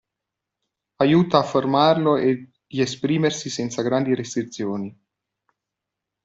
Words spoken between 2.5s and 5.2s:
di esprimersi senza grandi restrizioni.